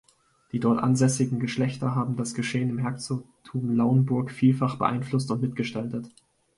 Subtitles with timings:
[0.51, 6.09] Die dort ansässigen Geschlechter haben das Geschehen im Herzogtum Lauenburg vielfach beeinflusst und mitgestaltet.